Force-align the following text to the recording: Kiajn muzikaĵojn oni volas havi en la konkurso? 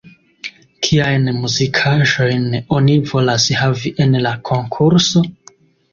Kiajn 0.85 1.27
muzikaĵojn 1.41 2.47
oni 2.79 2.95
volas 3.11 3.45
havi 3.61 3.93
en 4.07 4.19
la 4.29 4.37
konkurso? 4.53 5.23